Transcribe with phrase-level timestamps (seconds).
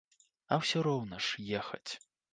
[0.55, 1.89] А ўсё роўна ж ехаць.